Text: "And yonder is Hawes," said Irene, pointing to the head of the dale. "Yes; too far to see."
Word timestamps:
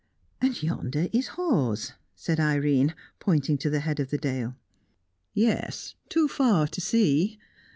"And 0.41 0.63
yonder 0.63 1.09
is 1.13 1.27
Hawes," 1.37 1.93
said 2.15 2.39
Irene, 2.39 2.95
pointing 3.19 3.59
to 3.59 3.69
the 3.69 3.81
head 3.81 3.99
of 3.99 4.09
the 4.09 4.17
dale. 4.17 4.55
"Yes; 5.35 5.93
too 6.09 6.27
far 6.27 6.65
to 6.69 6.81
see." 6.81 7.37